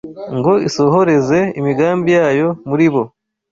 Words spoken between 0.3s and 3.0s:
ngo isohoreze imigambi yayo muri